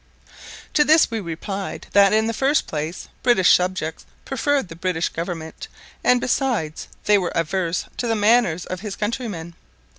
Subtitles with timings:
[0.73, 5.67] To this we replied that, in the first place, British subjects preferred the British government;
[6.03, 9.53] and, besides, they were averse to the manners of his countrymen.